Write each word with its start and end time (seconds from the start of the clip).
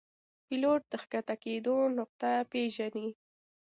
پیلوټ 0.47 0.81
د 0.91 0.93
ښکته 1.03 1.35
کېدو 1.43 1.75
نقطه 1.97 2.31
پیژني. 2.51 3.09